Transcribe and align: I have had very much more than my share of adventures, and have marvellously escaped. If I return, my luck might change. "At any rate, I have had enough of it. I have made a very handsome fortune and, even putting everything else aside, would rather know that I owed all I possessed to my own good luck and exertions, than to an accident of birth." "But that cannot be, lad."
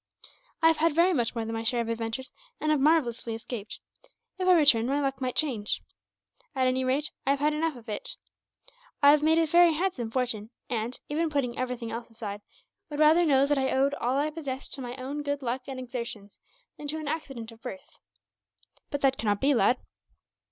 I 0.63 0.67
have 0.69 0.77
had 0.77 0.95
very 0.95 1.13
much 1.13 1.35
more 1.35 1.45
than 1.45 1.53
my 1.53 1.63
share 1.63 1.79
of 1.81 1.87
adventures, 1.87 2.31
and 2.59 2.71
have 2.71 2.79
marvellously 2.79 3.35
escaped. 3.35 3.79
If 4.39 4.47
I 4.47 4.53
return, 4.53 4.87
my 4.87 4.99
luck 4.99 5.21
might 5.21 5.35
change. 5.35 5.83
"At 6.55 6.65
any 6.65 6.83
rate, 6.83 7.11
I 7.27 7.29
have 7.29 7.39
had 7.39 7.53
enough 7.53 7.75
of 7.75 7.87
it. 7.87 8.15
I 9.03 9.11
have 9.11 9.21
made 9.21 9.37
a 9.37 9.45
very 9.45 9.73
handsome 9.73 10.09
fortune 10.09 10.49
and, 10.71 10.99
even 11.07 11.29
putting 11.29 11.55
everything 11.55 11.91
else 11.91 12.09
aside, 12.09 12.41
would 12.89 12.97
rather 12.99 13.23
know 13.27 13.45
that 13.45 13.59
I 13.59 13.69
owed 13.69 13.93
all 13.93 14.17
I 14.17 14.31
possessed 14.31 14.73
to 14.73 14.81
my 14.81 14.95
own 14.95 15.21
good 15.21 15.43
luck 15.43 15.67
and 15.67 15.79
exertions, 15.79 16.39
than 16.79 16.87
to 16.87 16.97
an 16.97 17.07
accident 17.07 17.51
of 17.51 17.61
birth." 17.61 17.99
"But 18.89 19.01
that 19.01 19.17
cannot 19.19 19.39
be, 19.39 19.53
lad." 19.53 19.77